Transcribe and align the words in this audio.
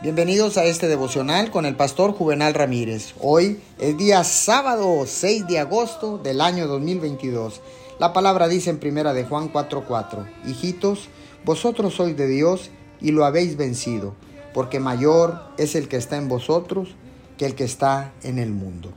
Bienvenidos 0.00 0.56
a 0.58 0.64
este 0.64 0.86
devocional 0.86 1.50
con 1.50 1.66
el 1.66 1.74
pastor 1.74 2.12
Juvenal 2.12 2.54
Ramírez. 2.54 3.14
Hoy 3.20 3.60
es 3.80 3.98
día 3.98 4.22
sábado 4.22 5.02
6 5.04 5.48
de 5.48 5.58
agosto 5.58 6.18
del 6.18 6.40
año 6.40 6.68
2022. 6.68 7.60
La 7.98 8.12
palabra 8.12 8.46
dice 8.46 8.70
en 8.70 8.78
primera 8.78 9.12
de 9.12 9.24
Juan 9.24 9.52
4:4, 9.52 10.24
Hijitos, 10.46 11.08
vosotros 11.44 11.94
sois 11.94 12.16
de 12.16 12.28
Dios 12.28 12.70
y 13.00 13.10
lo 13.10 13.24
habéis 13.24 13.56
vencido, 13.56 14.14
porque 14.54 14.78
mayor 14.78 15.42
es 15.58 15.74
el 15.74 15.88
que 15.88 15.96
está 15.96 16.16
en 16.16 16.28
vosotros 16.28 16.90
que 17.36 17.46
el 17.46 17.56
que 17.56 17.64
está 17.64 18.12
en 18.22 18.38
el 18.38 18.52
mundo. 18.52 18.92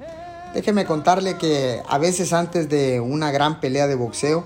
Déjeme 0.54 0.86
contarle 0.86 1.36
que 1.36 1.82
a 1.90 1.98
veces 1.98 2.32
antes 2.32 2.70
de 2.70 3.00
una 3.00 3.32
gran 3.32 3.60
pelea 3.60 3.88
de 3.88 3.96
boxeo, 3.96 4.46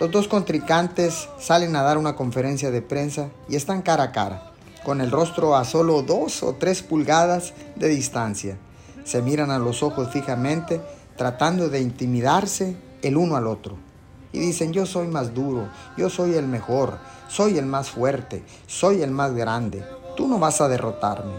los 0.00 0.10
dos 0.10 0.26
contrincantes 0.26 1.28
salen 1.38 1.76
a 1.76 1.82
dar 1.82 1.98
una 1.98 2.16
conferencia 2.16 2.72
de 2.72 2.82
prensa 2.82 3.28
y 3.48 3.54
están 3.54 3.82
cara 3.82 4.02
a 4.02 4.10
cara 4.10 4.53
con 4.84 5.00
el 5.00 5.10
rostro 5.10 5.56
a 5.56 5.64
solo 5.64 6.02
dos 6.02 6.42
o 6.42 6.54
tres 6.54 6.82
pulgadas 6.82 7.54
de 7.74 7.88
distancia. 7.88 8.58
Se 9.04 9.22
miran 9.22 9.50
a 9.50 9.58
los 9.58 9.82
ojos 9.82 10.10
fijamente, 10.12 10.80
tratando 11.16 11.68
de 11.68 11.80
intimidarse 11.80 12.76
el 13.02 13.16
uno 13.16 13.36
al 13.36 13.46
otro. 13.46 13.76
Y 14.32 14.38
dicen, 14.38 14.72
yo 14.72 14.86
soy 14.86 15.06
más 15.08 15.32
duro, 15.32 15.68
yo 15.96 16.10
soy 16.10 16.34
el 16.34 16.46
mejor, 16.46 16.98
soy 17.28 17.58
el 17.58 17.66
más 17.66 17.90
fuerte, 17.90 18.44
soy 18.66 19.02
el 19.02 19.10
más 19.10 19.34
grande, 19.34 19.84
tú 20.16 20.26
no 20.26 20.38
vas 20.38 20.60
a 20.60 20.68
derrotarme. 20.68 21.34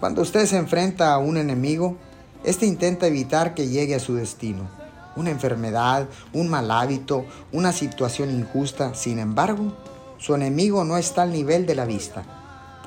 Cuando 0.00 0.22
usted 0.22 0.46
se 0.46 0.56
enfrenta 0.56 1.12
a 1.12 1.18
un 1.18 1.38
enemigo, 1.38 1.96
este 2.44 2.66
intenta 2.66 3.08
evitar 3.08 3.54
que 3.54 3.66
llegue 3.66 3.96
a 3.96 4.00
su 4.00 4.14
destino. 4.14 4.68
Una 5.16 5.30
enfermedad, 5.30 6.06
un 6.32 6.48
mal 6.48 6.70
hábito, 6.70 7.24
una 7.50 7.72
situación 7.72 8.30
injusta, 8.30 8.94
sin 8.94 9.18
embargo, 9.18 9.72
su 10.18 10.34
enemigo 10.34 10.84
no 10.84 10.96
está 10.96 11.22
al 11.22 11.32
nivel 11.32 11.66
de 11.66 11.74
la 11.74 11.84
vista 11.86 12.24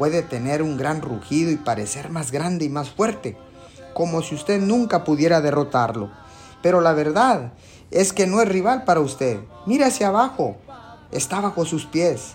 puede 0.01 0.23
tener 0.23 0.63
un 0.63 0.77
gran 0.77 0.99
rugido 1.01 1.51
y 1.51 1.57
parecer 1.57 2.09
más 2.09 2.31
grande 2.31 2.65
y 2.65 2.69
más 2.69 2.89
fuerte, 2.89 3.37
como 3.93 4.23
si 4.23 4.33
usted 4.33 4.59
nunca 4.59 5.03
pudiera 5.03 5.41
derrotarlo. 5.41 6.09
Pero 6.63 6.81
la 6.81 6.93
verdad 6.93 7.53
es 7.91 8.11
que 8.11 8.27
no 8.27 8.41
es 8.41 8.47
rival 8.47 8.83
para 8.83 8.99
usted. 8.99 9.41
Mire 9.67 9.85
hacia 9.85 10.07
abajo, 10.07 10.57
está 11.11 11.41
bajo 11.41 11.65
sus 11.65 11.85
pies. 11.85 12.33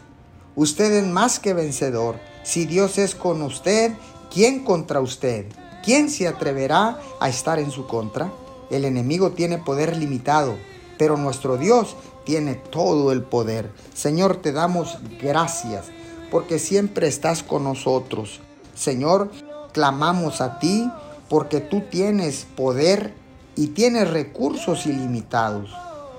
Usted 0.55 0.93
es 0.93 1.07
más 1.07 1.41
que 1.41 1.55
vencedor. 1.55 2.21
Si 2.45 2.67
Dios 2.67 2.99
es 2.99 3.17
con 3.17 3.43
usted, 3.43 3.93
¿quién 4.33 4.65
contra 4.65 5.01
usted? 5.01 5.47
¿Quién 5.85 6.09
se 6.09 6.29
atreverá 6.29 7.01
a 7.21 7.29
estar 7.29 7.59
en 7.59 7.73
su 7.73 7.89
contra? 7.89 8.31
El 8.71 8.85
enemigo 8.85 9.33
tiene 9.33 9.59
poder 9.59 9.97
limitado, 9.97 10.57
pero 10.99 11.17
nuestro 11.17 11.57
Dios 11.57 11.97
tiene 12.25 12.55
todo 12.55 13.13
el 13.13 13.23
poder. 13.23 13.71
Señor, 13.95 14.37
te 14.37 14.53
damos 14.53 14.99
gracias 15.21 15.87
porque 16.31 16.59
siempre 16.59 17.07
estás 17.07 17.43
con 17.43 17.65
nosotros. 17.65 18.41
Señor, 18.75 19.31
clamamos 19.73 20.41
a 20.41 20.59
ti 20.59 20.91
porque 21.29 21.61
tú 21.61 21.83
tienes 21.91 22.47
poder 22.57 23.15
y 23.55 23.69
tienes 23.69 24.11
recursos 24.11 24.87
ilimitados 24.87 25.71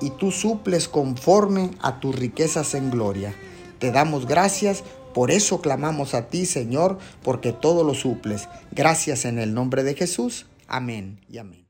y 0.02 0.12
tú 0.12 0.32
suples 0.32 0.88
conforme 0.88 1.72
a 1.82 2.00
tus 2.00 2.16
riquezas 2.16 2.74
en 2.74 2.92
gloria. 2.92 3.36
Te 3.80 3.92
damos 3.92 4.26
gracias, 4.26 4.84
por 5.14 5.32
eso 5.32 5.62
clamamos 5.62 6.14
a 6.14 6.28
ti, 6.28 6.46
Señor, 6.46 6.98
porque 7.24 7.54
todo 7.54 7.84
lo 7.84 7.94
suples. 7.94 8.48
Gracias 8.72 9.26
en 9.26 9.40
el 9.40 9.54
nombre 9.54 9.84
de 9.84 9.96
Jesús. 9.96 10.48
Amén 10.68 11.22
y 11.30 11.38
amén. 11.38 11.67